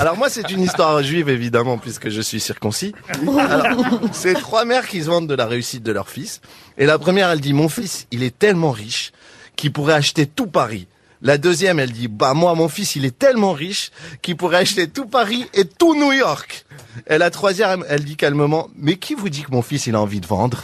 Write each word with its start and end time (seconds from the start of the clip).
Alors 0.00 0.16
moi, 0.16 0.28
c'est 0.30 0.50
une 0.50 0.62
histoire 0.62 1.02
juive, 1.02 1.28
évidemment, 1.28 1.76
puisque 1.76 2.08
je 2.08 2.20
suis 2.20 2.38
circoncis. 2.38 2.94
Alors, 3.38 4.00
c'est 4.12 4.34
trois 4.34 4.64
mères 4.64 4.86
qui 4.86 5.02
se 5.02 5.06
vantent 5.06 5.26
de 5.26 5.34
la 5.34 5.46
réussite 5.46 5.82
de 5.82 5.90
leur 5.90 6.08
fils. 6.08 6.40
Et 6.76 6.86
la 6.86 6.98
première, 6.98 7.30
elle 7.30 7.40
dit, 7.40 7.52
mon 7.52 7.68
fils, 7.68 8.06
il 8.12 8.22
est 8.22 8.38
tellement 8.38 8.70
riche 8.70 9.12
qu'il 9.56 9.72
pourrait 9.72 9.94
acheter 9.94 10.26
tout 10.26 10.46
Paris. 10.46 10.86
La 11.20 11.36
deuxième, 11.36 11.80
elle 11.80 11.90
dit, 11.90 12.06
bah 12.06 12.32
moi, 12.32 12.54
mon 12.54 12.68
fils, 12.68 12.94
il 12.94 13.04
est 13.04 13.18
tellement 13.18 13.52
riche 13.52 13.90
qu'il 14.22 14.36
pourrait 14.36 14.58
acheter 14.58 14.88
tout 14.88 15.06
Paris 15.06 15.46
et 15.52 15.64
tout 15.64 15.96
New 15.96 16.12
York. 16.12 16.64
Et 17.08 17.18
la 17.18 17.30
troisième, 17.30 17.84
elle 17.88 18.04
dit 18.04 18.14
calmement, 18.14 18.68
mais 18.76 18.96
qui 18.96 19.14
vous 19.14 19.28
dit 19.28 19.42
que 19.42 19.50
mon 19.50 19.62
fils, 19.62 19.88
il 19.88 19.96
a 19.96 20.00
envie 20.00 20.20
de 20.20 20.26
vendre? 20.26 20.62